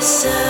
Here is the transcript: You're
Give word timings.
You're 0.00 0.49